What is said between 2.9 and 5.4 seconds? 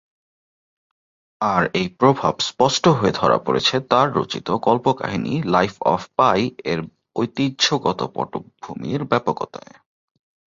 হয়ে ধরা পড়েছে তার রচিত কল্প-কাহিনী